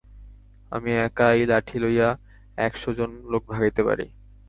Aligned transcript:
আমি 0.71 0.91
একা 0.99 1.27
এই 1.33 1.43
লাঠি 1.51 1.77
লইয়া 1.83 2.09
এক-শ 2.57 2.83
জন 2.97 3.11
লোক 3.31 3.43
ভাগাইতে 3.51 3.81
পারি। 3.87 4.05